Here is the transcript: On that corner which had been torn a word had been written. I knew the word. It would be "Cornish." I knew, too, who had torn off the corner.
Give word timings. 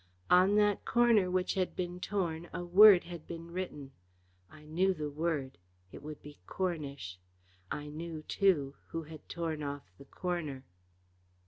On 0.31 0.55
that 0.55 0.83
corner 0.83 1.29
which 1.29 1.53
had 1.53 1.75
been 1.75 1.99
torn 1.99 2.49
a 2.51 2.65
word 2.65 3.03
had 3.03 3.27
been 3.27 3.51
written. 3.51 3.91
I 4.49 4.63
knew 4.63 4.95
the 4.95 5.11
word. 5.11 5.59
It 5.91 6.01
would 6.01 6.23
be 6.23 6.39
"Cornish." 6.47 7.19
I 7.69 7.85
knew, 7.87 8.23
too, 8.23 8.73
who 8.87 9.03
had 9.03 9.29
torn 9.29 9.61
off 9.61 9.91
the 9.99 10.05
corner. 10.05 10.63